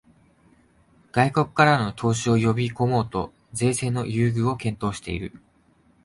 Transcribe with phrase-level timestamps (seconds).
[1.11, 5.39] 外国からの投資を呼びこもうと税制の優遇を検討している